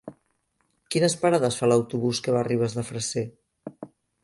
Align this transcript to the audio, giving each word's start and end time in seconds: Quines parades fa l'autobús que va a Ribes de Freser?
Quines 0.95 1.15
parades 1.25 1.59
fa 1.61 1.69
l'autobús 1.69 2.23
que 2.27 2.35
va 2.39 2.41
a 2.47 2.49
Ribes 2.49 2.77
de 2.81 2.87
Freser? 2.91 3.27